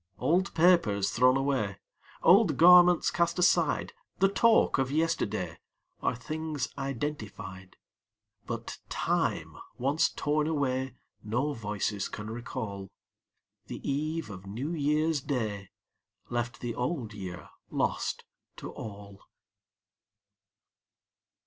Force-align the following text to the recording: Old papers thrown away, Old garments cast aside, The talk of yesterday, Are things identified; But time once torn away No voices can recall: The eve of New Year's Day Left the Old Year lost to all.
Old 0.17 0.55
papers 0.55 1.11
thrown 1.11 1.37
away, 1.37 1.77
Old 2.23 2.57
garments 2.57 3.11
cast 3.11 3.37
aside, 3.37 3.93
The 4.17 4.29
talk 4.29 4.79
of 4.79 4.89
yesterday, 4.89 5.59
Are 6.01 6.15
things 6.15 6.67
identified; 6.75 7.77
But 8.47 8.79
time 8.89 9.57
once 9.77 10.09
torn 10.09 10.47
away 10.47 10.95
No 11.23 11.53
voices 11.53 12.09
can 12.09 12.31
recall: 12.31 12.89
The 13.67 13.87
eve 13.87 14.31
of 14.31 14.47
New 14.47 14.71
Year's 14.73 15.21
Day 15.21 15.69
Left 16.31 16.61
the 16.61 16.73
Old 16.73 17.13
Year 17.13 17.49
lost 17.69 18.23
to 18.57 18.71
all. 18.71 19.21